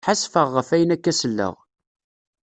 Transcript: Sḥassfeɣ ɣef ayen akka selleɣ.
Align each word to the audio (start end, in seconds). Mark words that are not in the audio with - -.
Sḥassfeɣ 0.05 0.47
ɣef 0.55 0.69
ayen 0.75 0.93
akka 0.95 1.11
selleɣ. 1.19 1.55